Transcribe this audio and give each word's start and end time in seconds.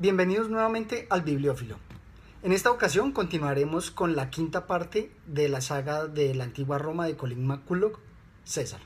Bienvenidos 0.00 0.48
nuevamente 0.48 1.06
al 1.10 1.20
Bibliófilo. 1.20 1.76
En 2.42 2.52
esta 2.52 2.70
ocasión 2.70 3.12
continuaremos 3.12 3.90
con 3.90 4.16
la 4.16 4.30
quinta 4.30 4.66
parte 4.66 5.12
de 5.26 5.50
la 5.50 5.60
saga 5.60 6.06
de 6.06 6.34
la 6.34 6.44
antigua 6.44 6.78
Roma 6.78 7.04
de 7.04 7.18
Colin 7.18 7.46
McCulloch, 7.46 7.98
César. 8.42 8.80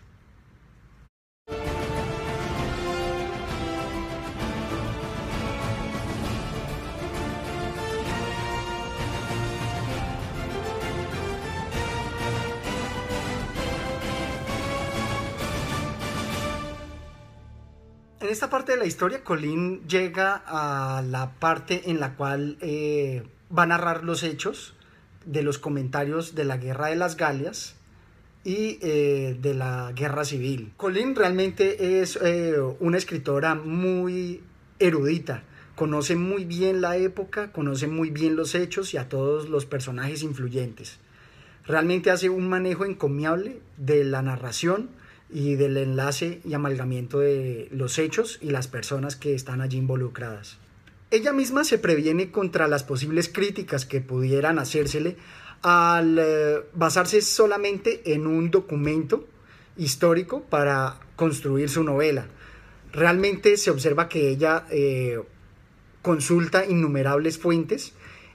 En 18.24 18.30
esta 18.30 18.48
parte 18.48 18.72
de 18.72 18.78
la 18.78 18.86
historia, 18.86 19.22
Colin 19.22 19.86
llega 19.86 20.42
a 20.46 21.02
la 21.02 21.32
parte 21.32 21.90
en 21.90 22.00
la 22.00 22.16
cual 22.16 22.56
eh, 22.62 23.22
va 23.54 23.64
a 23.64 23.66
narrar 23.66 24.02
los 24.02 24.22
hechos 24.22 24.72
de 25.26 25.42
los 25.42 25.58
comentarios 25.58 26.34
de 26.34 26.46
la 26.46 26.56
guerra 26.56 26.86
de 26.86 26.96
las 26.96 27.18
Galias 27.18 27.76
y 28.42 28.78
eh, 28.80 29.36
de 29.38 29.52
la 29.52 29.92
guerra 29.94 30.24
civil. 30.24 30.72
Colin 30.78 31.14
realmente 31.14 32.00
es 32.00 32.16
eh, 32.16 32.56
una 32.80 32.96
escritora 32.96 33.56
muy 33.56 34.42
erudita, 34.78 35.42
conoce 35.74 36.16
muy 36.16 36.46
bien 36.46 36.80
la 36.80 36.96
época, 36.96 37.52
conoce 37.52 37.88
muy 37.88 38.08
bien 38.08 38.36
los 38.36 38.54
hechos 38.54 38.94
y 38.94 38.96
a 38.96 39.06
todos 39.10 39.50
los 39.50 39.66
personajes 39.66 40.22
influyentes. 40.22 40.98
Realmente 41.66 42.10
hace 42.10 42.30
un 42.30 42.48
manejo 42.48 42.86
encomiable 42.86 43.60
de 43.76 44.02
la 44.02 44.22
narración 44.22 44.88
y 45.34 45.56
del 45.56 45.76
enlace 45.76 46.40
y 46.44 46.54
amalgamiento 46.54 47.18
de 47.18 47.66
los 47.72 47.98
hechos 47.98 48.38
y 48.40 48.50
las 48.50 48.68
personas 48.68 49.16
que 49.16 49.34
están 49.34 49.60
allí 49.60 49.78
involucradas. 49.78 50.58
Ella 51.10 51.32
misma 51.32 51.64
se 51.64 51.78
previene 51.78 52.30
contra 52.30 52.68
las 52.68 52.84
posibles 52.84 53.28
críticas 53.28 53.84
que 53.84 54.00
pudieran 54.00 54.60
hacérsele 54.60 55.16
al 55.62 56.18
eh, 56.20 56.60
basarse 56.74 57.20
solamente 57.20 58.14
en 58.14 58.28
un 58.28 58.52
documento 58.52 59.26
histórico 59.76 60.42
para 60.42 61.00
construir 61.16 61.68
su 61.68 61.82
novela. 61.82 62.26
Realmente 62.92 63.56
se 63.56 63.72
observa 63.72 64.08
que 64.08 64.28
ella 64.28 64.66
eh, 64.70 65.18
consulta 66.00 66.64
innumerables 66.64 67.38
fuentes 67.38 67.92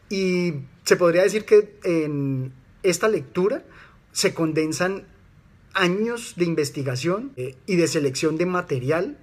y 0.10 0.54
se 0.84 0.98
podría 0.98 1.24
decir 1.24 1.46
que 1.46 1.80
en 1.84 2.52
esta 2.84 3.08
lectura 3.08 3.64
se 4.12 4.34
condensan 4.34 5.06
años 5.80 6.34
de 6.36 6.46
investigación 6.46 7.32
eh, 7.38 7.56
y 7.66 7.78
de 7.78 7.88
selección 7.88 8.38
de 8.38 8.46
material 8.46 9.18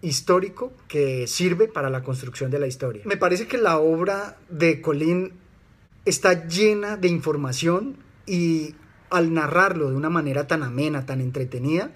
histórico 0.00 0.72
que 0.88 1.26
sirve 1.26 1.68
para 1.68 1.90
la 1.90 2.02
construcción 2.02 2.50
de 2.50 2.58
la 2.58 2.66
historia. 2.66 3.02
Me 3.04 3.16
parece 3.16 3.46
que 3.46 3.58
la 3.58 3.78
obra 3.78 4.38
de 4.48 4.80
Colin 4.80 5.32
está 6.04 6.46
llena 6.46 6.96
de 6.96 7.08
información 7.08 7.96
y 8.26 8.74
al 9.10 9.34
narrarlo 9.34 9.90
de 9.90 9.96
una 9.96 10.10
manera 10.10 10.46
tan 10.46 10.62
amena, 10.62 11.04
tan 11.04 11.20
entretenida, 11.20 11.92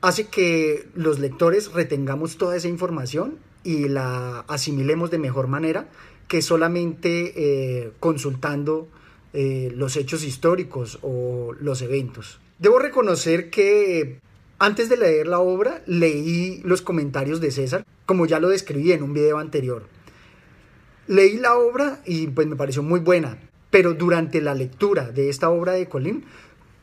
hace 0.00 0.28
que 0.28 0.88
los 0.94 1.18
lectores 1.18 1.72
retengamos 1.72 2.36
toda 2.36 2.56
esa 2.56 2.68
información 2.68 3.38
y 3.64 3.88
la 3.88 4.40
asimilemos 4.48 5.10
de 5.10 5.18
mejor 5.18 5.46
manera 5.48 5.88
que 6.28 6.42
solamente 6.42 7.32
eh, 7.36 7.92
consultando 7.98 8.88
eh, 9.32 9.72
los 9.74 9.96
hechos 9.96 10.24
históricos 10.24 10.98
o 11.02 11.52
los 11.60 11.82
eventos. 11.82 12.40
Debo 12.60 12.78
reconocer 12.78 13.48
que 13.48 14.20
antes 14.58 14.90
de 14.90 14.98
leer 14.98 15.26
la 15.26 15.38
obra 15.38 15.82
leí 15.86 16.60
los 16.62 16.82
comentarios 16.82 17.40
de 17.40 17.50
César, 17.50 17.86
como 18.04 18.26
ya 18.26 18.38
lo 18.38 18.50
describí 18.50 18.92
en 18.92 19.02
un 19.02 19.14
video 19.14 19.38
anterior. 19.38 19.86
Leí 21.06 21.38
la 21.38 21.56
obra 21.56 22.02
y 22.04 22.26
pues 22.26 22.46
me 22.46 22.56
pareció 22.56 22.82
muy 22.82 23.00
buena, 23.00 23.38
pero 23.70 23.94
durante 23.94 24.42
la 24.42 24.52
lectura 24.52 25.10
de 25.10 25.30
esta 25.30 25.48
obra 25.48 25.72
de 25.72 25.88
Colín 25.88 26.26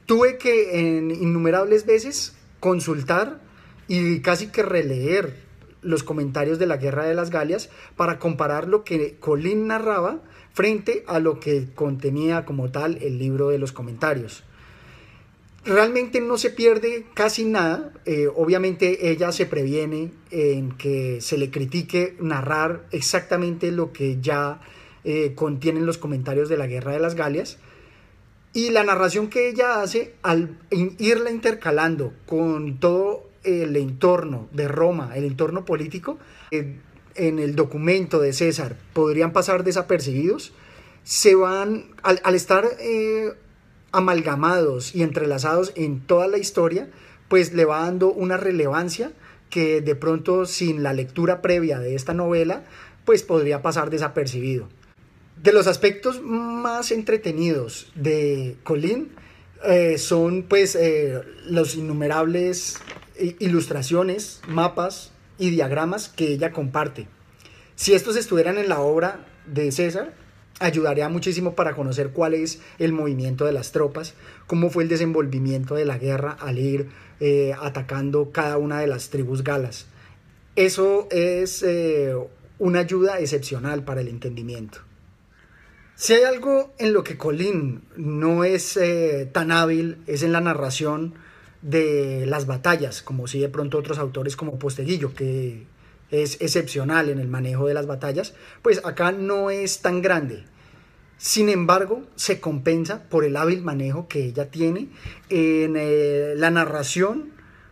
tuve 0.08 0.40
que 0.40 0.98
en 0.98 1.12
innumerables 1.12 1.86
veces 1.86 2.36
consultar 2.60 3.40
y 3.88 4.22
casi 4.22 4.48
que 4.48 4.64
releer 4.64 5.36
los 5.84 6.02
comentarios 6.02 6.58
de 6.58 6.66
la 6.66 6.78
Guerra 6.78 7.06
de 7.06 7.14
las 7.14 7.30
Galias 7.30 7.70
para 7.96 8.18
comparar 8.18 8.68
lo 8.68 8.84
que 8.84 9.18
Colín 9.20 9.68
narraba 9.68 10.24
frente 10.54 11.04
a 11.06 11.20
lo 11.20 11.40
que 11.40 11.68
contenía 11.76 12.46
como 12.46 12.72
tal 12.72 12.98
el 13.04 13.20
libro 13.20 13.50
de 13.50 13.60
los 13.60 13.74
comentarios 13.74 14.44
realmente 15.68 16.22
no 16.22 16.38
se 16.38 16.50
pierde 16.50 17.06
casi 17.14 17.46
nada. 17.46 17.92
Eh, 18.06 18.28
obviamente 18.34 19.12
ella 19.12 19.32
se 19.32 19.46
previene 19.46 20.12
en 20.32 20.72
que 20.72 21.20
se 21.22 21.38
le 21.38 21.52
critique 21.52 22.16
narrar 22.20 22.86
exactamente 22.92 23.72
lo 23.72 23.92
que 23.92 24.20
ya 24.22 24.62
eh, 25.04 25.34
contienen 25.36 25.86
los 25.86 25.98
comentarios 25.98 26.50
de 26.50 26.58
la 26.58 26.68
Guerra 26.68 26.94
de 26.94 27.00
las 27.00 27.16
Galias. 27.16 27.60
Y 28.54 28.70
la 28.72 28.84
narración 28.84 29.28
que 29.28 29.50
ella 29.50 29.82
hace, 29.82 30.16
al 30.24 30.58
irla 30.72 31.30
intercalando 31.30 32.14
con 32.26 32.80
todo 32.80 33.30
el 33.44 33.76
entorno 33.76 34.48
de 34.54 34.68
Roma, 34.68 35.12
el 35.16 35.26
entorno 35.26 35.66
político, 35.66 36.18
eh, 36.52 36.78
en 37.16 37.40
el 37.40 37.56
documento 37.56 38.20
de 38.20 38.32
César 38.32 38.78
podrían 38.94 39.34
pasar 39.34 39.64
desapercibidos, 39.64 40.54
se 41.04 41.36
van, 41.36 41.86
al, 42.04 42.36
estar 42.36 42.68
amalgamados 43.92 44.96
y 44.96 45.04
entrelazados 45.04 45.72
en 45.76 46.02
toda 46.02 46.28
la 46.28 46.38
historia, 46.38 46.90
pues 47.28 47.54
le 47.54 47.66
va 47.66 47.82
dando 47.82 48.12
una 48.12 48.38
relevancia 48.38 49.12
que 49.50 49.82
de 49.82 49.96
pronto 49.96 50.46
sin 50.46 50.84
la 50.84 50.94
lectura 50.94 51.42
previa 51.42 51.80
de 51.80 51.96
esta 51.96 52.14
novela, 52.14 52.64
pues 53.06 53.24
podría 53.24 53.62
pasar 53.62 53.90
desapercibido. 53.90 54.68
De 55.42 55.54
los 55.54 55.68
aspectos 55.68 56.22
más 56.22 56.92
entretenidos 56.92 57.92
de 57.96 58.58
Colin 58.64 59.10
eh, 59.64 59.98
son 59.98 60.44
pues 60.44 60.76
eh, 60.76 61.22
los 61.46 61.76
innumerables 61.76 62.80
ilustraciones, 63.40 64.42
mapas 64.48 65.12
y 65.38 65.50
diagramas 65.50 66.10
que 66.10 66.28
ella 66.28 66.52
comparte. 66.52 67.08
Si 67.76 67.94
estos 67.94 68.16
estuvieran 68.16 68.58
en 68.58 68.70
la 68.70 68.80
obra 68.80 69.26
de 69.46 69.72
César, 69.72 70.14
ayudaría 70.60 71.10
muchísimo 71.10 71.56
para 71.56 71.76
conocer 71.76 72.10
cuál 72.10 72.34
es 72.34 72.62
el 72.80 72.94
movimiento 72.94 73.46
de 73.46 73.52
las 73.52 73.72
tropas, 73.72 74.14
cómo 74.48 74.70
fue 74.70 74.84
el 74.84 74.90
desenvolvimiento 74.90 75.76
de 75.76 75.86
la 75.86 75.98
guerra 75.98 76.38
al 76.40 76.60
ir 76.60 76.90
eh, 77.20 77.54
atacando 77.60 78.32
cada 78.32 78.58
una 78.58 78.80
de 78.80 78.88
las 78.88 79.10
tribus 79.10 79.44
galas. 79.44 79.86
Eso 80.56 81.08
es 81.12 81.64
eh, 81.64 82.16
una 82.60 82.80
ayuda 82.80 83.20
excepcional 83.20 83.84
para 83.84 84.02
el 84.02 84.08
entendimiento. 84.08 84.80
Si 85.96 86.14
hay 86.14 86.24
algo 86.24 86.74
en 86.78 86.94
lo 86.94 87.04
que 87.04 87.18
Colin 87.18 87.82
no 87.96 88.44
es 88.44 88.78
eh, 88.78 89.28
tan 89.32 89.52
hábil, 89.52 89.98
es 90.06 90.22
en 90.22 90.32
la 90.32 90.42
narración 90.42 91.16
de 91.62 92.26
las 92.28 92.46
batallas, 92.46 93.02
como 93.02 93.28
si 93.28 93.40
de 93.40 93.50
pronto 93.50 93.80
otros 93.80 93.98
autores 93.98 94.36
como 94.36 94.60
Posteguillo, 94.60 95.14
que 95.14 95.66
es 96.12 96.40
excepcional 96.42 97.10
en 97.10 97.20
el 97.20 97.28
manejo 97.28 97.68
de 97.68 97.74
las 97.74 97.88
batallas, 97.88 98.34
pues 98.62 98.84
acá 98.86 99.12
no 99.12 99.50
es 99.50 99.82
tan 99.82 100.02
grande. 100.02 100.46
Sin 101.18 101.50
embargo, 101.50 102.04
se 102.16 102.40
compensa 102.40 103.04
por 103.10 103.26
el 103.26 103.38
hábil 103.38 103.64
manejo 103.64 104.08
que 104.08 104.26
ella 104.26 104.52
tiene 104.52 104.90
en 105.30 105.76
eh, 105.76 106.34
la 106.38 106.52
narración 106.52 107.32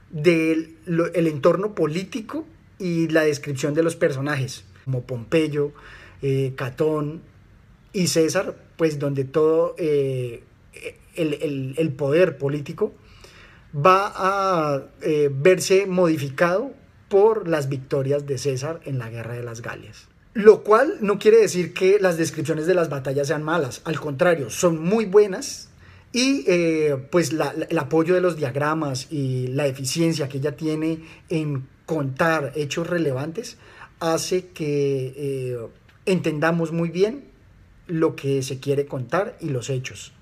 del 0.09 0.77
entorno 1.13 1.75
político 1.75 2.45
y 2.79 3.07
la 3.07 3.21
descripción 3.21 3.73
de 3.73 3.83
los 3.83 3.95
personajes, 3.95 4.65
como 4.83 5.03
Pompeyo, 5.03 5.73
eh, 6.21 6.53
Catón 6.55 7.21
y 7.93 8.07
César, 8.07 8.55
pues 8.77 8.97
donde 8.97 9.25
todo 9.25 9.75
eh, 9.77 10.43
el, 11.15 11.93
poder 11.95 12.37
político 12.37 12.93
va 13.75 14.11
a 14.15 14.83
verse 15.29 15.85
modificado 15.85 16.71
por 17.09 17.47
las 17.47 17.69
victorias 17.69 18.25
de 18.25 18.37
César 18.37 18.81
en 18.85 18.99
la 18.99 19.09
guerra 19.09 19.33
de 19.33 19.43
las 19.43 19.61
Galias. 19.61 20.07
Lo 20.33 20.63
cual 20.63 20.97
no 20.99 21.17
quiere 21.17 21.37
decir 21.37 21.73
que 21.73 21.97
las 21.99 22.17
descripciones 22.17 22.65
de 22.67 22.73
las 22.73 22.89
batallas 22.89 23.27
sean 23.27 23.43
malas, 23.43 23.81
al 23.85 23.99
contrario, 23.99 24.49
son 24.49 24.83
muy 24.83 25.05
buenas 25.05 25.69
y 26.11 26.43
eh, 26.47 26.95
pues 27.11 27.31
el 27.69 27.77
apoyo 27.77 28.15
de 28.15 28.21
los 28.21 28.37
diagramas 28.37 29.11
y 29.11 29.47
la 29.47 29.67
eficiencia 29.67 30.29
que 30.29 30.37
ella 30.37 30.55
tiene 30.55 30.99
en 31.29 31.67
contar 31.85 32.53
hechos 32.55 32.87
relevantes 32.87 33.57
hace 33.99 34.47
que 34.47 35.13
eh, 35.15 35.57
entendamos 36.05 36.71
muy 36.71 36.89
bien 36.89 37.25
lo 37.87 38.15
que 38.15 38.43
se 38.43 38.59
quiere 38.59 38.85
contar 38.85 39.37
y 39.39 39.49
los 39.49 39.69
hechos. 39.69 40.13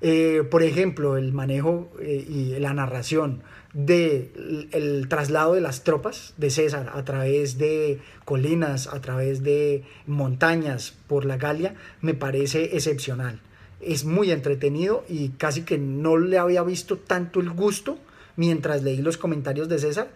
Eh, 0.00 0.42
por 0.50 0.62
ejemplo, 0.62 1.16
el 1.16 1.32
manejo 1.32 1.90
y 2.02 2.58
la 2.58 2.74
narración 2.74 3.42
del 3.74 4.68
el 4.72 5.08
traslado 5.08 5.54
de 5.54 5.60
las 5.60 5.82
tropas 5.82 6.32
de 6.36 6.48
César 6.50 6.92
a 6.94 7.04
través 7.04 7.58
de 7.58 8.00
colinas, 8.24 8.86
a 8.86 9.00
través 9.00 9.42
de 9.42 9.82
montañas 10.06 10.94
por 11.08 11.24
la 11.24 11.36
Galia, 11.36 11.74
me 12.00 12.14
parece 12.14 12.76
excepcional. 12.76 13.40
Es 13.80 14.04
muy 14.04 14.30
entretenido 14.30 15.04
y 15.08 15.30
casi 15.30 15.62
que 15.62 15.76
no 15.76 16.16
le 16.16 16.38
había 16.38 16.62
visto 16.62 16.96
tanto 16.96 17.40
el 17.40 17.50
gusto 17.50 17.98
mientras 18.36 18.82
leí 18.82 19.02
los 19.02 19.18
comentarios 19.18 19.68
de 19.68 19.78
César, 19.78 20.08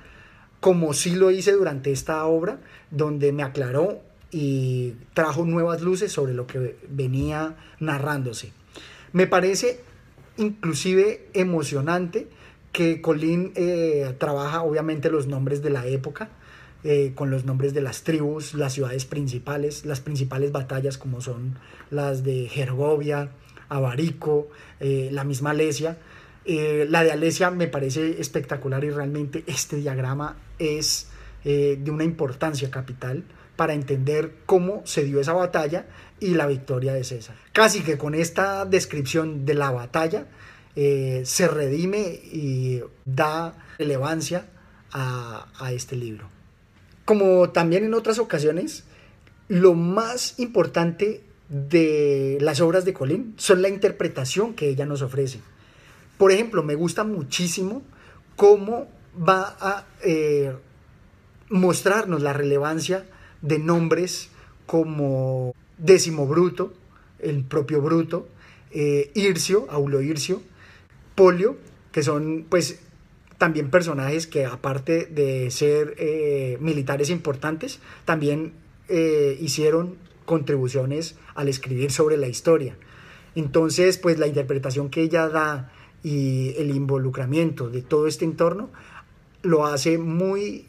como 0.61 0.95
sí 0.95 1.15
lo 1.15 1.31
hice 1.31 1.53
durante 1.53 1.93
esta 1.93 2.25
obra, 2.25 2.61
donde 2.91 3.33
me 3.33 3.43
aclaró 3.43 4.01
y 4.31 4.95
trajo 5.15 5.45
nuevas 5.45 5.83
luces 5.83 6.13
sobre 6.13 6.35
lo 6.35 6.47
que 6.47 6.77
venía 6.89 7.57
narrándose. 7.81 8.53
Me 9.13 9.27
parece 9.27 9.81
inclusive 10.37 11.29
emocionante 11.35 12.29
que 12.73 13.01
Colín 13.01 13.53
eh, 13.55 14.15
trabaja 14.19 14.63
obviamente 14.63 15.11
los 15.11 15.27
nombres 15.27 15.63
de 15.63 15.71
la 15.71 15.87
época, 15.87 16.29
eh, 16.85 17.13
con 17.15 17.31
los 17.31 17.45
nombres 17.45 17.75
de 17.75 17.81
las 17.81 18.03
tribus, 18.05 18.55
las 18.55 18.75
ciudades 18.75 19.05
principales, 19.05 19.85
las 19.85 20.01
principales 20.01 20.53
batallas 20.53 20.97
como 20.97 21.21
son 21.21 21.59
las 21.91 22.23
de 22.23 22.49
Gergovia, 22.49 23.31
Avarico, 23.69 24.49
eh, 24.81 25.09
la 25.13 25.25
misma 25.25 25.51
Alesia. 25.51 25.99
la 26.47 27.05
de 27.05 27.13
Alesia 27.13 27.51
me 27.51 27.67
parece 27.67 28.21
espectacular 28.21 28.83
y 28.83 28.91
realmente 28.91 29.45
este 29.47 29.77
diagrama 29.77 30.37
es 30.59 31.09
de 31.45 31.91
una 31.91 32.05
importancia 32.05 32.71
capital 32.71 33.25
para 33.57 33.75
entender 33.75 34.35
cómo 34.47 34.83
se 34.85 35.05
dio 35.05 35.21
esa 35.21 35.33
batalla 35.33 35.87
y 36.21 36.35
la 36.35 36.47
victoria 36.47 36.95
de 36.95 37.05
César. 37.05 37.37
Casi 37.53 37.81
que 37.81 37.99
con 37.99 38.15
esta 38.15 38.65
descripción 38.65 39.45
de 39.45 39.55
la 39.55 39.71
batalla 39.71 40.27
eh, 40.77 41.23
se 41.25 41.49
redime 41.49 42.01
y 42.01 42.83
da 43.05 43.55
relevancia 43.79 44.47
a, 44.93 45.47
este 45.73 45.97
libro. 45.97 46.29
Como 47.05 47.51
también 47.51 47.85
en 47.85 47.95
otras 47.95 48.19
ocasiones, 48.19 48.85
lo 49.49 49.75
más 49.75 50.39
importante 50.39 51.23
de 51.49 52.39
las 52.41 52.61
obras 52.61 52.85
de 52.85 52.93
Colín 52.93 53.35
son 53.37 53.63
la 53.63 53.69
interpretación 53.69 54.55
que 54.55 54.69
ella 54.69 54.87
nos 54.87 55.03
ofrece. 55.03 55.41
Por 56.17 56.33
ejemplo, 56.33 56.63
me 56.63 56.75
gusta 56.75 57.05
muchísimo 57.05 57.83
cómo 58.37 58.89
va 59.17 59.57
a 59.61 59.87
eh, 60.03 60.55
mostrarnos 61.49 62.23
la 62.23 62.33
relevancia 62.33 63.07
de 63.43 63.59
nombres 63.59 64.31
como 64.67 65.55
Décimo 65.79 66.27
Bruto, 66.27 66.75
el 67.19 67.45
propio 67.45 67.81
Bruto, 67.81 68.29
eh, 68.71 69.11
Ircio, 69.15 69.67
Aulo 69.71 70.03
Ircio, 70.03 70.43
Polio, 71.19 71.57
que 71.91 72.05
son 72.05 72.47
pues 72.49 72.79
también 73.39 73.71
personajes 73.71 74.29
que 74.29 74.47
aparte 74.47 75.07
de 75.07 75.51
ser 75.51 75.97
eh, 75.99 76.59
militares 76.61 77.11
importantes, 77.11 77.81
también 78.05 78.53
eh, 78.89 79.37
hicieron 79.41 79.97
contribuciones 80.25 81.17
al 81.35 81.49
escribir 81.49 81.91
sobre 81.91 82.19
la 82.19 82.29
historia. 82.29 82.77
Entonces, 83.35 83.99
pues 83.99 84.21
la 84.21 84.29
interpretación 84.29 84.91
que 84.91 85.03
ella 85.03 85.29
da 85.29 85.73
y 86.05 86.55
el 86.57 86.71
involucramiento 86.71 87.69
de 87.69 87.83
todo 87.83 88.07
este 88.07 88.25
entorno 88.25 88.71
lo 89.43 89.67
hace 89.67 89.99
muy 89.99 90.67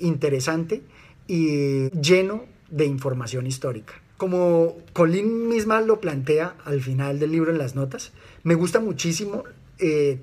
interesante 0.00 0.82
y 1.28 1.90
lleno 1.90 2.46
de 2.70 2.86
información 2.86 3.46
histórica. 3.46 3.94
Como 4.16 4.78
Colin 4.94 5.48
misma 5.48 5.80
lo 5.80 6.00
plantea 6.00 6.56
al 6.64 6.80
final 6.80 7.20
del 7.20 7.30
libro 7.30 7.52
en 7.52 7.58
las 7.58 7.76
notas, 7.76 8.12
me 8.42 8.56
gusta 8.56 8.80
muchísimo 8.80 9.44
eh, 9.82 10.18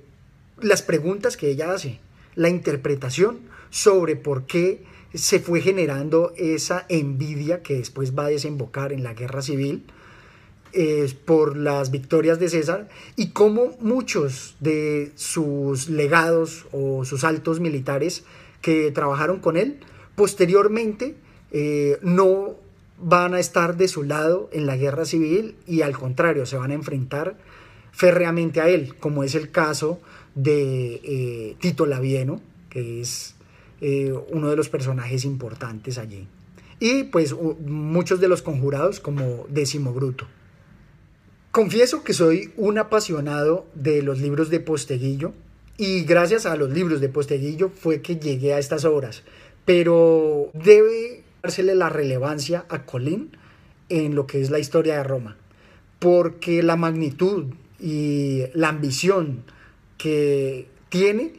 las 0.62 0.82
preguntas 0.82 1.38
que 1.38 1.50
ella 1.50 1.74
hace, 1.74 2.00
la 2.36 2.50
interpretación 2.50 3.40
sobre 3.70 4.16
por 4.16 4.46
qué 4.46 4.82
se 5.14 5.40
fue 5.40 5.62
generando 5.62 6.34
esa 6.38 6.86
envidia 6.90 7.62
que 7.62 7.76
después 7.76 8.18
va 8.18 8.26
a 8.26 8.30
desembocar 8.30 8.94
en 8.94 9.04
la 9.04 9.14
guerra 9.14 9.42
civil 9.42 9.84
eh, 10.72 11.12
por 11.26 11.58
las 11.58 11.92
victorias 11.92 12.40
de 12.40 12.48
César 12.50 12.90
y 13.16 13.32
cómo 13.32 13.76
muchos 13.80 14.56
de 14.60 15.12
sus 15.16 15.90
legados 15.90 16.66
o 16.72 17.06
sus 17.06 17.24
altos 17.24 17.60
militares 17.60 18.24
que 18.62 18.92
trabajaron 18.92 19.40
con 19.40 19.58
él 19.58 19.80
posteriormente 20.16 21.16
eh, 21.52 21.98
no 22.02 22.56
van 23.02 23.34
a 23.34 23.40
estar 23.40 23.78
de 23.78 23.88
su 23.88 24.04
lado 24.04 24.50
en 24.52 24.66
la 24.68 24.78
guerra 24.78 25.06
civil 25.06 25.56
y 25.66 25.82
al 25.82 25.98
contrario, 25.98 26.46
se 26.46 26.58
van 26.58 26.72
a 26.72 26.76
enfrentar 26.76 27.36
férreamente 28.00 28.62
a 28.62 28.70
él, 28.70 28.96
como 29.00 29.24
es 29.24 29.36
el 29.36 29.52
caso 29.52 30.00
de 30.34 31.02
eh, 31.04 31.56
Tito 31.60 31.86
Labieno, 31.86 32.42
que 32.70 33.02
es 33.02 33.36
eh, 33.82 34.14
uno 34.30 34.50
de 34.50 34.56
los 34.56 34.70
personajes 34.70 35.26
importantes 35.26 35.98
allí. 35.98 36.26
Y 36.80 37.04
pues 37.04 37.36
muchos 37.66 38.22
de 38.22 38.30
los 38.30 38.42
conjurados 38.42 39.00
como 39.00 39.46
Décimo 39.50 39.94
Bruto. 39.94 40.28
Confieso 41.52 42.04
que 42.04 42.14
soy 42.14 42.54
un 42.56 42.78
apasionado 42.78 43.68
de 43.76 44.02
los 44.02 44.20
libros 44.20 44.50
de 44.50 44.62
Posteguillo 44.62 45.34
y 45.78 46.04
gracias 46.04 46.46
a 46.46 46.56
los 46.56 46.70
libros 46.70 47.02
de 47.02 47.10
Posteguillo 47.10 47.70
fue 47.70 48.02
que 48.02 48.16
llegué 48.16 48.54
a 48.54 48.60
estas 48.60 48.86
obras 48.86 49.24
pero 49.70 50.50
debe 50.56 51.22
dársele 51.44 51.76
la 51.76 51.90
relevancia 51.90 52.66
a 52.70 52.88
Colín 52.88 53.38
en 53.90 54.16
lo 54.16 54.26
que 54.26 54.42
es 54.42 54.50
la 54.50 54.58
historia 54.58 54.98
de 54.98 55.04
Roma, 55.04 55.38
porque 56.00 56.64
la 56.64 56.76
magnitud 56.76 57.54
y 57.80 58.44
la 58.54 58.70
ambición 58.70 59.44
que 59.98 60.68
tiene 60.90 61.34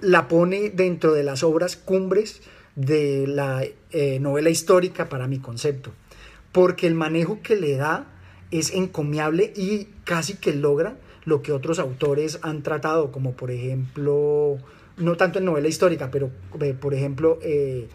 la 0.00 0.28
pone 0.28 0.70
dentro 0.70 1.12
de 1.12 1.22
las 1.22 1.42
obras 1.42 1.76
cumbres 1.76 2.42
de 2.76 3.26
la 3.26 3.64
eh, 3.90 4.20
novela 4.20 4.50
histórica 4.50 5.08
para 5.08 5.26
mi 5.26 5.38
concepto, 5.38 5.92
porque 6.52 6.86
el 6.86 6.94
manejo 6.94 7.40
que 7.42 7.56
le 7.56 7.76
da 7.76 8.06
es 8.50 8.72
encomiable 8.72 9.52
y 9.56 9.88
casi 10.04 10.34
que 10.34 10.54
logra 10.54 10.96
lo 11.24 11.42
que 11.42 11.52
otros 11.52 11.78
autores 11.78 12.38
han 12.42 12.62
tratado, 12.62 13.10
como 13.10 13.32
por 13.32 13.50
ejemplo 13.50 14.58
no 14.98 15.16
tanto 15.16 15.38
en 15.38 15.46
novela 15.46 15.68
histórica, 15.68 16.10
pero 16.10 16.30
eh, 16.60 16.74
por 16.78 16.94
ejemplo, 16.94 17.38
eh, 17.42 17.88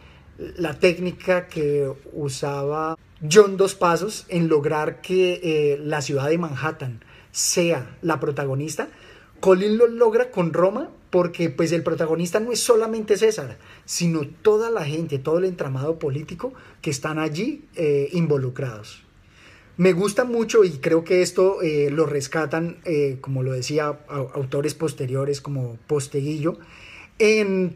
la 0.58 0.80
técnica 0.80 1.48
que 1.48 1.92
usaba 2.14 2.98
John 3.32 3.58
Dos 3.58 3.76
Pasos 3.76 4.26
en 4.30 4.50
lograr 4.50 5.02
que 5.02 5.80
la 5.84 6.02
ciudad 6.02 6.30
de 6.30 6.40
Manhattan 6.40 7.04
sea 7.32 7.98
la 8.02 8.20
protagonista, 8.20 8.90
Colin 9.40 9.78
lo 9.78 9.88
logra 9.88 10.32
con 10.32 10.54
Roma 10.54 10.90
porque 11.10 11.50
pues 11.50 11.72
el 11.72 11.84
protagonista 11.84 12.40
no 12.40 12.52
es 12.52 12.60
solamente 12.60 13.18
César, 13.18 13.58
sino 13.86 14.28
toda 14.28 14.70
la 14.70 14.86
gente, 14.86 15.20
todo 15.20 15.40
el 15.40 15.46
entramado 15.46 16.00
político 16.00 16.54
que 16.82 16.90
están 16.90 17.20
allí 17.20 17.66
involucrados. 18.14 19.04
Me 19.76 19.94
gusta 19.94 20.26
mucho 20.26 20.64
y 20.64 20.72
creo 20.72 21.04
que 21.04 21.22
esto 21.22 21.58
lo 21.90 22.06
rescatan, 22.06 22.78
como 23.20 23.44
lo 23.44 23.52
decía, 23.52 24.00
autores 24.08 24.74
posteriores 24.74 25.42
como 25.42 25.78
Posteguillo, 25.88 26.60
en 27.20 27.76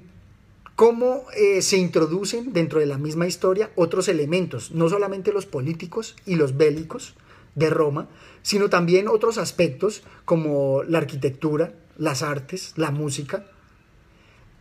cómo 0.75 1.23
eh, 1.35 1.61
se 1.61 1.77
introducen 1.77 2.53
dentro 2.53 2.79
de 2.79 2.85
la 2.85 2.97
misma 2.97 3.27
historia 3.27 3.71
otros 3.75 4.07
elementos, 4.07 4.71
no 4.71 4.89
solamente 4.89 5.31
los 5.31 5.45
políticos 5.45 6.15
y 6.25 6.35
los 6.35 6.57
bélicos 6.57 7.15
de 7.55 7.69
Roma, 7.69 8.09
sino 8.41 8.69
también 8.69 9.07
otros 9.07 9.37
aspectos 9.37 10.03
como 10.25 10.83
la 10.83 10.99
arquitectura, 10.99 11.73
las 11.97 12.21
artes, 12.21 12.73
la 12.75 12.91
música, 12.91 13.45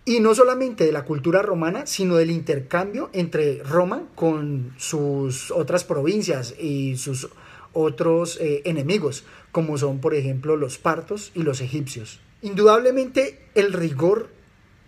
y 0.07 0.21
no 0.21 0.35
solamente 0.35 0.85
de 0.85 0.93
la 0.93 1.05
cultura 1.05 1.43
romana, 1.43 1.87
sino 1.87 2.17
del 2.17 2.31
intercambio 2.31 3.11
entre 3.13 3.63
Roma 3.63 4.05
con 4.15 4.75
sus 4.77 5.51
otras 5.51 5.85
provincias 5.85 6.55
y 6.59 6.97
sus 6.97 7.29
otros 7.73 8.39
eh, 8.41 8.63
enemigos, 8.67 9.25
como 9.51 9.79
son, 9.79 10.01
por 10.01 10.15
ejemplo, 10.15 10.57
los 10.57 10.79
partos 10.79 11.33
y 11.35 11.43
los 11.43 11.61
egipcios. 11.61 12.21
Indudablemente, 12.43 13.49
el 13.55 13.73
rigor 13.73 14.29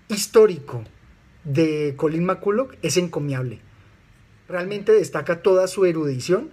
histórico 0.09 0.85
de 1.45 1.95
Colin 1.97 2.25
McCulloch 2.25 2.75
es 2.83 2.97
encomiable. 2.97 3.61
Realmente 4.49 4.93
destaca 4.93 5.43
toda 5.43 5.67
su 5.67 5.87
erudición 5.87 6.51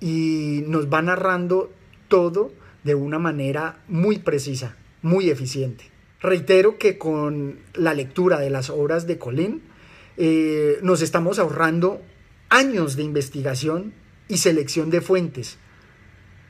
y 0.00 0.64
nos 0.66 0.92
va 0.92 1.02
narrando 1.02 1.72
todo 2.08 2.52
de 2.84 2.94
una 2.94 3.18
manera 3.18 3.82
muy 3.88 4.18
precisa, 4.18 4.76
muy 5.02 5.30
eficiente. 5.30 5.84
Reitero 6.20 6.78
que 6.78 6.98
con 6.98 7.60
la 7.74 7.94
lectura 7.94 8.38
de 8.38 8.50
las 8.50 8.70
obras 8.70 9.06
de 9.06 9.18
Colin 9.18 9.62
eh, 10.16 10.78
nos 10.82 11.02
estamos 11.02 11.38
ahorrando 11.38 12.02
años 12.48 12.96
de 12.96 13.04
investigación 13.04 13.92
y 14.26 14.38
selección 14.38 14.90
de 14.90 15.00
fuentes, 15.00 15.58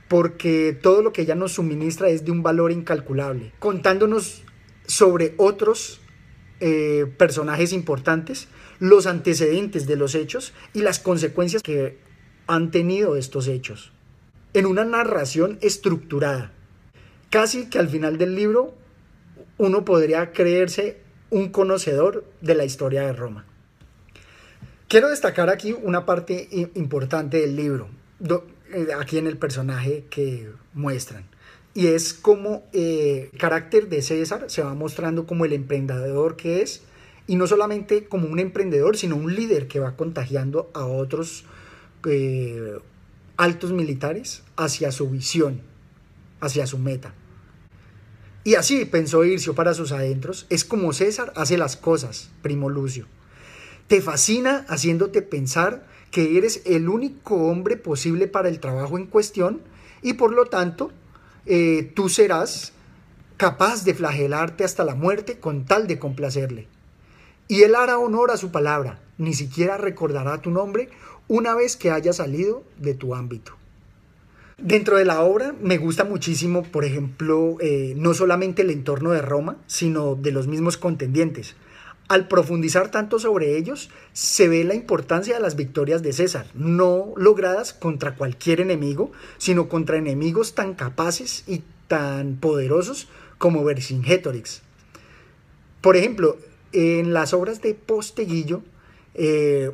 porque 0.09 0.79
todo 0.81 1.03
lo 1.03 1.13
que 1.13 1.23
ella 1.23 1.35
nos 1.35 1.53
suministra 1.53 2.09
es 2.09 2.25
de 2.25 2.31
un 2.31 2.43
valor 2.43 2.73
incalculable, 2.73 3.53
contándonos 3.59 4.43
sobre 4.87 5.35
otros 5.37 6.01
eh, 6.61 7.07
personajes 7.19 7.73
importantes, 7.73 8.49
los 8.81 9.07
antecedentes 9.07 9.87
de 9.87 9.97
los 9.97 10.15
hechos 10.15 10.55
y 10.73 10.81
las 10.81 10.99
consecuencias 10.99 11.63
que 11.63 11.99
han 12.49 12.73
tenido 12.73 13.15
estos 13.15 13.47
hechos. 13.47 13.93
En 14.55 14.67
una 14.67 14.85
narración 14.85 15.59
estructurada. 15.61 16.51
Casi 17.31 17.71
que 17.71 17.79
al 17.79 17.89
final 17.89 18.19
del 18.19 18.35
libro 18.35 18.75
uno 19.57 19.85
podría 19.85 20.33
creerse 20.33 20.99
un 21.31 21.51
conocedor 21.51 22.25
de 22.41 22.57
la 22.57 22.65
historia 22.65 23.03
de 23.03 23.13
Roma. 23.13 23.45
Quiero 24.89 25.09
destacar 25.09 25.51
aquí 25.51 25.77
una 25.81 26.05
parte 26.05 26.49
importante 26.75 27.41
del 27.41 27.55
libro, 27.55 27.89
eh, 28.73 28.89
aquí 28.99 29.19
en 29.19 29.29
el 29.29 29.37
personaje 29.37 30.07
que 30.11 30.51
muestran 30.73 31.25
y 31.79 31.87
es 31.87 32.13
como 32.13 32.65
el 32.73 32.81
eh, 32.83 33.31
carácter 33.39 33.89
de 33.89 34.03
César 34.03 34.47
se 34.49 34.65
va 34.65 34.75
mostrando 34.75 35.27
como 35.27 35.45
el 35.45 35.53
emprendedor 35.53 36.35
que 36.35 36.61
es, 36.61 36.83
y 37.29 37.37
no 37.37 37.47
solamente 37.47 38.07
como 38.07 38.27
un 38.27 38.41
emprendedor, 38.41 38.97
sino 38.97 39.15
un 39.15 39.33
líder 39.33 39.69
que 39.69 39.79
va 39.79 39.95
contagiando 39.95 40.71
a 40.75 40.87
otros 40.87 41.45
eh, 42.07 42.79
altos 43.37 43.73
militares 43.73 44.43
hacia 44.57 44.93
su 44.93 45.09
visión, 45.11 45.61
hacia 46.41 46.67
su 46.67 46.79
meta. 46.79 47.15
Y 48.45 48.55
así 48.55 48.85
pensó 48.85 49.25
Ircio 49.25 49.55
para 49.55 49.75
sus 49.75 49.93
adentros, 49.93 50.47
es 50.49 50.65
como 50.65 50.93
César 50.93 51.33
hace 51.37 51.59
las 51.59 51.77
cosas, 51.77 52.31
primo 52.43 52.71
Lucio. 52.71 53.07
Te 53.89 54.01
fascina 54.01 54.65
haciéndote 54.69 55.23
pensar 55.23 55.87
que 56.11 56.39
eres 56.39 56.63
el 56.65 56.89
único 56.89 57.35
hombre 57.49 57.77
posible 57.77 58.27
para 58.27 58.49
el 58.49 58.61
trabajo 58.61 58.97
en 58.99 59.07
cuestión 59.07 59.61
y 60.03 60.15
por 60.15 60.33
lo 60.33 60.47
tanto 60.47 60.91
eh, 61.47 61.93
tú 61.95 62.09
serás 62.09 62.73
capaz 63.37 63.85
de 63.85 63.95
flagelarte 63.95 64.65
hasta 64.65 64.85
la 64.85 64.95
muerte 64.95 65.39
con 65.39 65.65
tal 65.65 65.87
de 65.87 65.99
complacerle. 65.99 66.69
Y 67.47 67.63
él 67.63 67.75
hará 67.75 67.99
honor 67.99 68.31
a 68.31 68.37
su 68.37 68.51
palabra, 68.51 69.01
ni 69.17 69.33
siquiera 69.33 69.77
recordará 69.79 70.43
tu 70.43 70.51
nombre 70.51 70.91
una 71.29 71.55
vez 71.55 71.77
que 71.77 71.91
haya 71.91 72.13
salido 72.13 72.65
de 72.79 72.95
tu 72.95 73.15
ámbito. 73.15 73.53
Dentro 74.57 74.97
de 74.97 75.05
la 75.05 75.23
obra 75.23 75.55
me 75.63 75.79
gusta 75.79 76.03
muchísimo, 76.03 76.65
por 76.65 76.85
ejemplo, 76.85 77.59
eh, 77.61 77.95
no 77.97 78.13
solamente 78.13 78.63
el 78.63 78.71
entorno 78.71 79.13
de 79.13 79.23
Roma, 79.23 79.57
sino 79.69 80.17
de 80.17 80.33
los 80.33 80.49
mismos 80.49 80.77
contendientes. 80.77 81.55
Al 82.09 82.27
profundizar 82.27 82.91
tanto 82.91 83.19
sobre 83.19 83.57
ellos, 83.57 83.91
se 84.15 84.49
ve 84.49 84.65
la 84.65 84.75
importancia 84.75 85.35
de 85.35 85.41
las 85.41 85.57
victorias 85.57 86.03
de 86.03 86.15
César, 86.15 86.47
no 86.55 87.13
logradas 87.17 87.73
contra 87.75 88.17
cualquier 88.17 88.61
enemigo, 88.61 89.13
sino 89.37 89.69
contra 89.69 89.99
enemigos 89.99 90.55
tan 90.55 90.75
capaces 90.75 91.45
y 91.47 91.63
tan 91.87 92.37
poderosos 92.37 93.09
como 93.37 93.63
Vercingétorix. 93.63 94.63
Por 95.83 95.97
ejemplo, 95.97 96.39
en 96.73 97.13
las 97.13 97.33
obras 97.33 97.63
de 97.63 97.75
Posteguillo, 97.75 98.63
eh, 99.15 99.71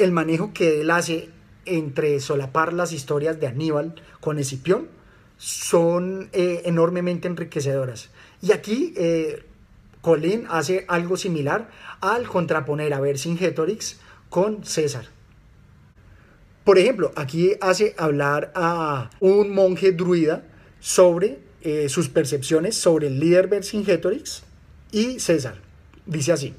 el 0.00 0.12
manejo 0.12 0.52
que 0.52 0.80
él 0.80 0.90
hace 0.90 1.28
entre 1.66 2.20
solapar 2.20 2.72
las 2.72 2.92
historias 2.92 3.38
de 3.40 3.46
Aníbal 3.46 3.94
con 4.20 4.38
Escipión 4.38 4.88
son 5.36 6.28
eh, 6.32 6.62
enormemente 6.64 7.28
enriquecedoras. 7.28 8.10
Y 8.42 8.52
aquí 8.52 8.92
eh, 8.96 9.44
Colín 10.00 10.46
hace 10.48 10.84
algo 10.88 11.16
similar 11.16 11.70
al 12.00 12.26
contraponer 12.26 12.92
a 12.94 13.00
Vercingétorix 13.00 14.00
con 14.28 14.64
César. 14.64 15.06
Por 16.64 16.78
ejemplo, 16.78 17.12
aquí 17.16 17.52
hace 17.60 17.94
hablar 17.96 18.52
a 18.54 19.10
un 19.20 19.54
monje 19.54 19.92
druida 19.92 20.44
sobre 20.78 21.40
eh, 21.62 21.88
sus 21.88 22.08
percepciones 22.08 22.76
sobre 22.76 23.08
el 23.08 23.18
líder 23.18 23.48
Vercingétorix 23.48 24.42
y 24.92 25.20
César. 25.20 25.56
Dice 26.06 26.32
así. 26.32 26.54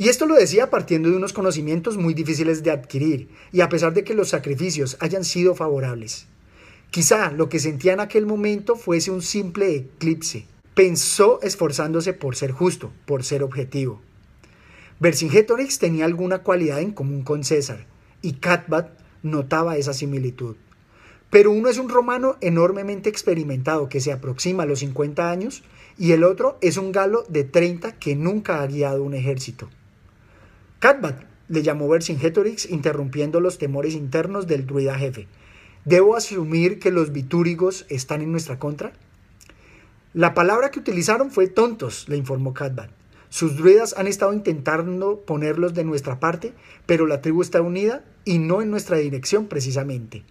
Y 0.00 0.08
esto 0.08 0.26
lo 0.26 0.36
decía 0.36 0.70
partiendo 0.70 1.10
de 1.10 1.16
unos 1.16 1.32
conocimientos 1.32 1.96
muy 1.96 2.14
difíciles 2.14 2.62
de 2.62 2.70
adquirir, 2.70 3.28
y 3.50 3.62
a 3.62 3.68
pesar 3.68 3.94
de 3.94 4.04
que 4.04 4.14
los 4.14 4.28
sacrificios 4.28 4.96
hayan 5.00 5.24
sido 5.24 5.56
favorables. 5.56 6.26
Quizá 6.90 7.32
lo 7.32 7.48
que 7.48 7.58
sentía 7.58 7.94
en 7.94 8.00
aquel 8.00 8.24
momento 8.24 8.76
fuese 8.76 9.10
un 9.10 9.22
simple 9.22 9.74
eclipse. 9.74 10.46
Pensó 10.74 11.40
esforzándose 11.42 12.12
por 12.12 12.36
ser 12.36 12.52
justo, 12.52 12.92
por 13.06 13.24
ser 13.24 13.42
objetivo. 13.42 14.00
Vercingétorix 15.00 15.80
tenía 15.80 16.04
alguna 16.04 16.44
cualidad 16.44 16.80
en 16.80 16.92
común 16.92 17.24
con 17.24 17.42
César, 17.42 17.84
y 18.22 18.34
Catbat 18.34 18.90
notaba 19.24 19.78
esa 19.78 19.94
similitud. 19.94 20.54
Pero 21.28 21.50
uno 21.50 21.68
es 21.68 21.78
un 21.78 21.88
romano 21.88 22.36
enormemente 22.40 23.10
experimentado 23.10 23.88
que 23.88 24.00
se 24.00 24.12
aproxima 24.12 24.62
a 24.62 24.66
los 24.66 24.78
50 24.78 25.28
años 25.28 25.64
y 25.98 26.12
el 26.12 26.22
otro 26.22 26.56
es 26.60 26.76
un 26.76 26.92
galo 26.92 27.24
de 27.28 27.42
30 27.42 27.98
que 27.98 28.14
nunca 28.14 28.62
ha 28.62 28.66
guiado 28.68 29.02
un 29.02 29.14
ejército. 29.14 29.68
Catbat 30.78 31.24
le 31.48 31.62
llamó 31.62 31.88
Vercingétorix 31.88 32.70
interrumpiendo 32.70 33.40
los 33.40 33.58
temores 33.58 33.94
internos 33.94 34.46
del 34.46 34.66
druida 34.66 34.98
jefe. 34.98 35.26
¿Debo 35.84 36.16
asumir 36.16 36.78
que 36.78 36.90
los 36.90 37.12
bitúrigos 37.12 37.86
están 37.88 38.22
en 38.22 38.30
nuestra 38.30 38.58
contra? 38.58 38.92
La 40.14 40.34
palabra 40.34 40.70
que 40.70 40.80
utilizaron 40.80 41.30
fue 41.30 41.48
tontos, 41.48 42.08
le 42.08 42.16
informó 42.16 42.54
Catbat. 42.54 42.90
Sus 43.28 43.56
druidas 43.56 43.94
han 43.98 44.06
estado 44.06 44.32
intentando 44.32 45.20
ponerlos 45.20 45.74
de 45.74 45.84
nuestra 45.84 46.20
parte, 46.20 46.52
pero 46.86 47.06
la 47.06 47.20
tribu 47.20 47.42
está 47.42 47.60
unida 47.60 48.04
y 48.24 48.38
no 48.38 48.62
en 48.62 48.70
nuestra 48.70 48.96
dirección 48.98 49.46
precisamente 49.46 50.24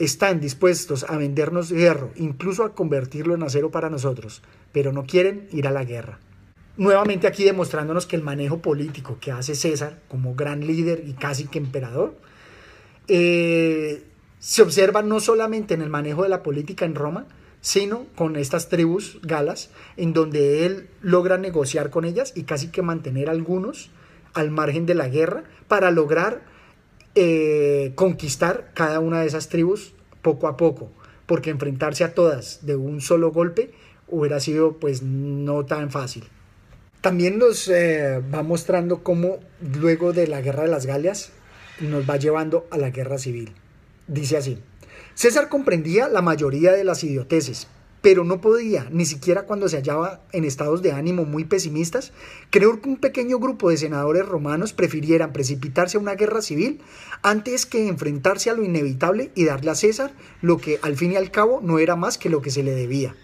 están 0.00 0.40
dispuestos 0.40 1.04
a 1.08 1.18
vendernos 1.18 1.68
hierro, 1.68 2.10
incluso 2.16 2.64
a 2.64 2.74
convertirlo 2.74 3.34
en 3.34 3.42
acero 3.42 3.70
para 3.70 3.90
nosotros, 3.90 4.42
pero 4.72 4.92
no 4.92 5.04
quieren 5.04 5.46
ir 5.52 5.66
a 5.66 5.70
la 5.70 5.84
guerra. 5.84 6.18
Nuevamente 6.80 7.26
aquí 7.26 7.44
demostrándonos 7.44 8.06
que 8.06 8.16
el 8.16 8.22
manejo 8.22 8.62
político 8.62 9.18
que 9.20 9.32
hace 9.32 9.54
César 9.54 10.00
como 10.08 10.34
gran 10.34 10.66
líder 10.66 11.04
y 11.06 11.12
casi 11.12 11.44
que 11.44 11.58
emperador, 11.58 12.14
eh, 13.06 14.02
se 14.38 14.62
observa 14.62 15.02
no 15.02 15.20
solamente 15.20 15.74
en 15.74 15.82
el 15.82 15.90
manejo 15.90 16.22
de 16.22 16.30
la 16.30 16.42
política 16.42 16.86
en 16.86 16.94
Roma, 16.94 17.26
sino 17.60 18.06
con 18.14 18.34
estas 18.34 18.70
tribus 18.70 19.18
galas, 19.20 19.68
en 19.98 20.14
donde 20.14 20.64
él 20.64 20.88
logra 21.02 21.36
negociar 21.36 21.90
con 21.90 22.06
ellas 22.06 22.32
y 22.34 22.44
casi 22.44 22.68
que 22.68 22.80
mantener 22.80 23.28
a 23.28 23.32
algunos 23.32 23.90
al 24.32 24.50
margen 24.50 24.86
de 24.86 24.94
la 24.94 25.08
guerra 25.08 25.44
para 25.68 25.90
lograr 25.90 26.40
eh, 27.14 27.92
conquistar 27.94 28.70
cada 28.72 29.00
una 29.00 29.20
de 29.20 29.26
esas 29.26 29.50
tribus 29.50 29.92
poco 30.22 30.48
a 30.48 30.56
poco, 30.56 30.90
porque 31.26 31.50
enfrentarse 31.50 32.04
a 32.04 32.14
todas 32.14 32.64
de 32.64 32.74
un 32.74 33.02
solo 33.02 33.32
golpe 33.32 33.70
hubiera 34.08 34.40
sido 34.40 34.78
pues 34.78 35.02
no 35.02 35.66
tan 35.66 35.90
fácil. 35.90 36.24
También 37.00 37.38
nos 37.38 37.66
eh, 37.68 38.20
va 38.32 38.42
mostrando 38.42 39.02
cómo 39.02 39.38
luego 39.80 40.12
de 40.12 40.26
la 40.26 40.42
guerra 40.42 40.64
de 40.64 40.68
las 40.68 40.84
Galias 40.84 41.30
nos 41.80 42.08
va 42.08 42.18
llevando 42.18 42.66
a 42.70 42.76
la 42.76 42.90
guerra 42.90 43.16
civil. 43.16 43.54
Dice 44.06 44.36
así, 44.36 44.58
César 45.14 45.48
comprendía 45.48 46.08
la 46.08 46.20
mayoría 46.20 46.72
de 46.72 46.84
las 46.84 47.02
idioteces, 47.02 47.68
pero 48.02 48.22
no 48.24 48.42
podía, 48.42 48.86
ni 48.90 49.06
siquiera 49.06 49.42
cuando 49.42 49.68
se 49.70 49.76
hallaba 49.76 50.20
en 50.32 50.44
estados 50.44 50.82
de 50.82 50.92
ánimo 50.92 51.24
muy 51.24 51.44
pesimistas, 51.44 52.12
creer 52.50 52.80
que 52.82 52.90
un 52.90 52.96
pequeño 52.98 53.38
grupo 53.38 53.70
de 53.70 53.78
senadores 53.78 54.26
romanos 54.26 54.74
prefirieran 54.74 55.32
precipitarse 55.32 55.96
a 55.96 56.00
una 56.00 56.16
guerra 56.16 56.42
civil 56.42 56.82
antes 57.22 57.64
que 57.64 57.88
enfrentarse 57.88 58.50
a 58.50 58.54
lo 58.54 58.62
inevitable 58.62 59.30
y 59.34 59.46
darle 59.46 59.70
a 59.70 59.74
César 59.74 60.12
lo 60.42 60.58
que 60.58 60.78
al 60.82 60.96
fin 60.96 61.12
y 61.12 61.16
al 61.16 61.30
cabo 61.30 61.60
no 61.62 61.78
era 61.78 61.96
más 61.96 62.18
que 62.18 62.28
lo 62.28 62.42
que 62.42 62.50
se 62.50 62.62
le 62.62 62.72
debía. 62.72 63.14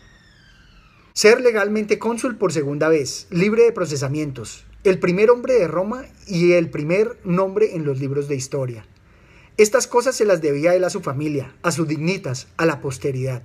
Ser 1.16 1.40
legalmente 1.40 1.98
cónsul 1.98 2.36
por 2.36 2.52
segunda 2.52 2.90
vez, 2.90 3.26
libre 3.30 3.62
de 3.62 3.72
procesamientos, 3.72 4.66
el 4.84 4.98
primer 4.98 5.30
hombre 5.30 5.54
de 5.54 5.66
Roma 5.66 6.04
y 6.26 6.52
el 6.52 6.68
primer 6.68 7.18
nombre 7.24 7.74
en 7.74 7.86
los 7.86 7.98
libros 8.00 8.28
de 8.28 8.36
historia. 8.36 8.84
Estas 9.56 9.86
cosas 9.86 10.14
se 10.14 10.26
las 10.26 10.42
debía 10.42 10.74
él 10.74 10.84
a 10.84 10.90
su 10.90 11.00
familia, 11.00 11.54
a 11.62 11.72
sus 11.72 11.88
dignitas, 11.88 12.48
a 12.58 12.66
la 12.66 12.82
posteridad. 12.82 13.42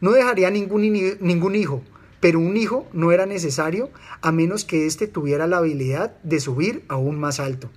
No 0.00 0.12
dejaría 0.12 0.50
ningún, 0.50 1.54
hijo, 1.54 1.82
pero 2.18 2.40
un 2.40 2.56
hijo 2.56 2.88
no 2.94 3.12
era 3.12 3.26
necesario 3.26 3.90
a 4.22 4.32
menos 4.32 4.64
que 4.64 4.86
éste 4.86 5.06
tuviera 5.06 5.46
la 5.46 5.58
habilidad 5.58 6.16
de 6.22 6.40
subir 6.40 6.82
aún 6.88 7.20
más 7.20 7.40
alto. 7.40 7.68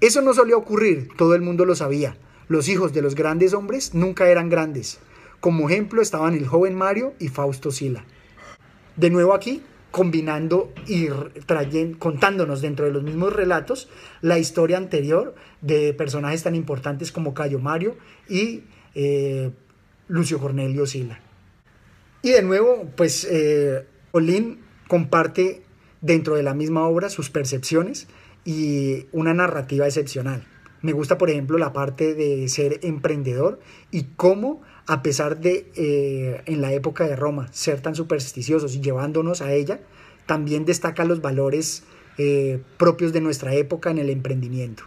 Eso 0.00 0.22
no 0.22 0.34
solía 0.34 0.56
ocurrir, 0.56 1.08
todo 1.16 1.34
el 1.34 1.42
mundo 1.42 1.64
lo 1.64 1.74
sabía. 1.74 2.16
Los 2.46 2.68
hijos 2.68 2.92
de 2.92 3.02
los 3.02 3.16
grandes 3.16 3.54
hombres 3.54 3.92
nunca 3.92 4.28
eran 4.28 4.48
grandes. 4.48 5.00
Como 5.40 5.68
ejemplo 5.68 6.00
estaban 6.00 6.34
el 6.34 6.46
joven 6.46 6.76
Mario 6.76 7.12
y 7.18 7.26
Fausto 7.26 7.72
Sila. 7.72 8.04
De 8.96 9.10
nuevo 9.10 9.34
aquí, 9.34 9.62
combinando 9.90 10.72
y 10.86 11.08
trayendo, 11.46 11.98
contándonos 11.98 12.62
dentro 12.62 12.86
de 12.86 12.92
los 12.92 13.02
mismos 13.02 13.32
relatos 13.32 13.88
la 14.22 14.38
historia 14.38 14.76
anterior 14.76 15.34
de 15.60 15.94
personajes 15.94 16.42
tan 16.42 16.54
importantes 16.54 17.12
como 17.12 17.34
Cayo 17.34 17.58
Mario 17.58 17.96
y 18.28 18.64
eh, 18.94 19.50
Lucio 20.08 20.38
Cornelio 20.38 20.86
Sila. 20.86 21.20
Y 22.22 22.30
de 22.30 22.42
nuevo, 22.42 22.90
pues 22.96 23.26
eh, 23.30 23.86
Olin 24.12 24.60
comparte 24.88 25.62
dentro 26.00 26.34
de 26.36 26.42
la 26.42 26.54
misma 26.54 26.86
obra 26.88 27.10
sus 27.10 27.30
percepciones 27.30 28.08
y 28.44 29.06
una 29.12 29.34
narrativa 29.34 29.86
excepcional. 29.86 30.46
Me 30.86 30.92
gusta, 30.92 31.18
por 31.18 31.30
ejemplo, 31.30 31.58
la 31.58 31.72
parte 31.72 32.14
de 32.14 32.48
ser 32.48 32.78
emprendedor 32.84 33.58
y 33.90 34.04
cómo, 34.14 34.62
a 34.86 35.02
pesar 35.02 35.40
de 35.40 35.68
eh, 35.74 36.42
en 36.46 36.60
la 36.60 36.72
época 36.72 37.08
de 37.08 37.16
Roma 37.16 37.48
ser 37.52 37.80
tan 37.80 37.96
supersticiosos 37.96 38.76
y 38.76 38.80
llevándonos 38.80 39.42
a 39.42 39.52
ella, 39.52 39.80
también 40.26 40.64
destaca 40.64 41.04
los 41.04 41.20
valores 41.20 41.82
eh, 42.18 42.62
propios 42.76 43.12
de 43.12 43.20
nuestra 43.20 43.52
época 43.54 43.90
en 43.90 43.98
el 43.98 44.10
emprendimiento. 44.10 44.84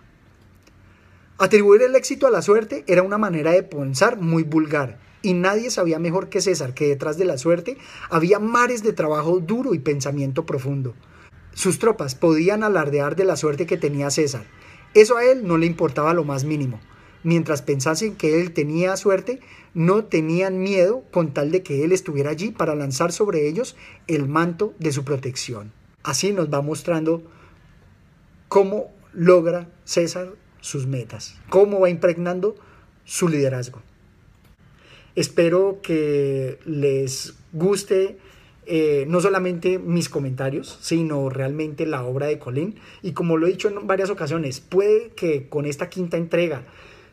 Atribuir 1.38 1.82
el 1.82 1.98
éxito 1.98 2.27
a 2.27 2.32
la 2.32 2.41
suerte 2.41 2.86
era 2.88 3.03
una 3.03 3.18
manera 3.18 3.51
de 3.51 3.63
pensar 3.63 4.22
muy 4.22 4.44
vulgar 4.44 5.00
y 5.22 5.34
nadie 5.34 5.70
sabía 5.70 6.00
mejor 6.00 6.29
que 6.29 6.39
César 6.39 6.74
que 6.74 6.88
detrás 6.88 7.18
de 7.18 7.25
la 7.25 7.38
suerte 7.38 7.77
había 8.10 8.39
mares 8.39 8.84
de 8.84 8.94
trabajo 8.94 9.41
duro 9.41 9.74
y 9.74 9.79
pensamiento 9.79 10.46
profundo. 10.46 10.94
Sus 11.53 11.77
tropas 11.77 12.15
podían 12.15 12.63
alardear 12.63 13.18
de 13.18 13.25
la 13.25 13.36
suerte 13.36 13.65
que 13.65 13.75
tenía 13.75 14.10
César. 14.12 14.46
Eso 14.93 15.17
a 15.17 15.25
él 15.25 15.46
no 15.46 15.58
le 15.58 15.65
importaba 15.65 16.13
lo 16.13 16.24
más 16.24 16.43
mínimo. 16.43 16.79
Mientras 17.24 17.62
pensasen 17.62 18.15
que 18.15 18.41
él 18.41 18.53
tenía 18.53 18.96
suerte, 18.96 19.41
no 19.74 20.05
tenían 20.05 20.60
miedo 20.60 21.03
con 21.12 21.34
tal 21.34 21.51
de 21.51 21.63
que 21.63 21.84
él 21.84 21.91
estuviera 21.91 22.31
allí 22.31 22.51
para 22.51 22.75
lanzar 22.75 23.12
sobre 23.12 23.48
ellos 23.48 23.75
el 24.08 24.27
manto 24.27 24.74
de 24.79 24.91
su 24.91 25.03
protección. 25.03 25.74
Así 26.03 26.31
nos 26.31 26.51
va 26.51 26.62
mostrando 26.62 27.24
cómo 28.48 28.91
logra 29.13 29.69
César 29.84 30.29
sus 30.62 30.88
metas, 30.88 31.36
cómo 31.50 31.79
va 31.81 31.89
impregnando 31.89 32.55
su 33.03 33.27
liderazgo. 33.27 33.81
Espero 35.15 35.79
que 35.81 36.60
les 36.65 37.36
guste 37.51 38.17
eh, 38.72 39.06
no 39.08 39.20
solamente 39.20 39.80
mis 39.80 40.10
comentarios, 40.10 40.78
sino 40.80 41.28
realmente 41.30 41.88
la 41.88 42.04
obra 42.04 42.28
de 42.28 42.38
Colin. 42.38 42.76
Y 43.02 43.14
como 43.14 43.36
lo 43.36 43.48
he 43.48 43.50
dicho 43.50 43.68
en 43.68 43.88
varias 43.88 44.12
ocasiones, 44.12 44.60
puede 44.60 45.10
que 45.16 45.50
con 45.50 45.66
esta 45.66 45.90
quinta 45.90 46.18
entrega 46.18 46.66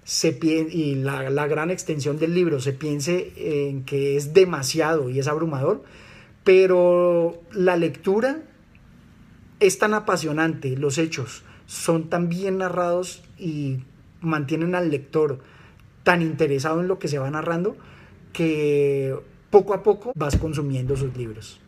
se 0.04 0.38
y 0.42 0.96
la, 0.96 1.30
la 1.30 1.46
gran 1.46 1.70
extensión 1.70 2.18
del 2.18 2.34
libro 2.34 2.60
se 2.60 2.74
piense 2.74 3.32
en 3.38 3.84
que 3.84 4.16
es 4.18 4.34
demasiado 4.34 5.08
y 5.08 5.18
es 5.18 5.28
abrumador, 5.28 5.82
pero 6.44 7.40
la 7.52 7.78
lectura 7.78 8.42
es 9.58 9.78
tan 9.78 9.94
apasionante, 9.94 10.76
los 10.76 10.98
hechos 10.98 11.42
son 11.64 12.10
tan 12.10 12.28
bien 12.28 12.58
narrados 12.58 13.22
y 13.38 13.78
mantienen 14.20 14.74
al 14.74 14.90
lector 14.90 15.40
tan 16.02 16.20
interesado 16.20 16.82
en 16.82 16.88
lo 16.88 16.98
que 16.98 17.08
se 17.08 17.18
va 17.18 17.30
narrando 17.30 17.78
que 18.34 19.16
poco 19.56 19.72
a 19.72 19.82
poco 19.82 20.12
vas 20.14 20.36
consumiendo 20.36 20.94
sus 20.94 21.16
libros. 21.16 21.58